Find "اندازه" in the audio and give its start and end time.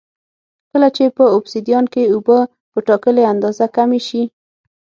3.33-3.65